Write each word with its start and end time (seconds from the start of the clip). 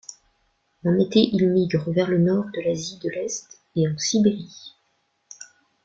En 0.83 0.97
été, 0.97 1.29
il 1.31 1.51
migre 1.51 1.91
vers 1.91 2.09
le 2.09 2.17
nord 2.17 2.45
de 2.55 2.61
l'Asie 2.61 2.97
de 3.03 3.09
l'Est 3.11 3.59
et 3.75 3.87
en 3.87 3.95
Sibérie. 3.99 4.73